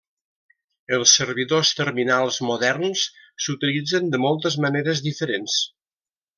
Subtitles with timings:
[0.97, 3.05] Els servidors terminals moderns
[3.47, 5.63] s'utilitzen de moltes maneres diferents.